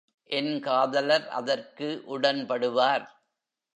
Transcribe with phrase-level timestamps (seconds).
[0.29, 3.05] என் காதலர் அதற்கு உடன்படுவார்.